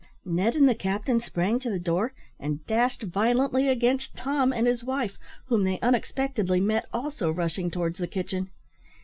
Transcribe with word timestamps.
Ned 0.25 0.55
and 0.55 0.67
the 0.67 0.73
captain 0.73 1.19
sprang 1.19 1.59
to 1.59 1.69
the 1.69 1.77
door, 1.77 2.11
and 2.39 2.65
dashed 2.65 3.03
violently 3.03 3.67
against 3.67 4.15
Tom 4.15 4.51
and 4.51 4.65
his 4.65 4.83
wife, 4.83 5.15
whom 5.45 5.63
they 5.63 5.79
unexpectedly 5.81 6.59
met 6.59 6.87
also 6.91 7.29
rushing 7.31 7.69
towards 7.69 7.99
the 7.99 8.07
kitchen. 8.07 8.49